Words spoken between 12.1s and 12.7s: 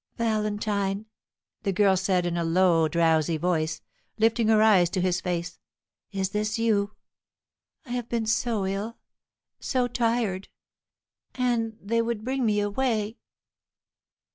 bring me